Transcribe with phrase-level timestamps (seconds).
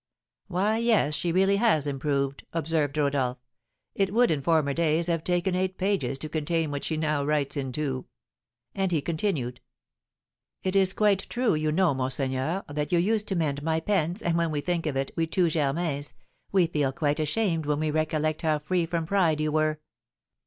[0.47, 1.59] "Why, yes, she has really
[1.91, 3.37] improved," observed Rodolph;
[3.93, 7.55] "it would in former days have taken eight pages to contain what she now writes
[7.55, 8.07] in two."
[8.73, 9.61] And he continued:
[10.63, 14.35] "It is quite true, you know, monseigneur, that you used to mend my pens, and
[14.35, 16.15] when we think of it, we two Germains,
[16.51, 19.79] we feel quite ashamed when we recollect how free from pride you were.